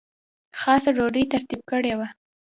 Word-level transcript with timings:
خاصه 0.59 0.89
ډوډۍ 0.97 1.23
ترتیب 1.33 1.61
کړې 1.69 1.93
وه. 1.97 2.07